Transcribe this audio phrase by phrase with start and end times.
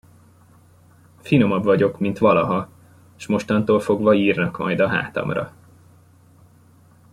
[1.21, 2.69] Finomabb vagyok, mint valaha,
[3.15, 5.53] s mostantól fogva írnak majd a hátamra.